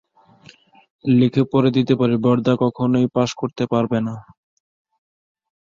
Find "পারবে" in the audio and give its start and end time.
3.71-3.99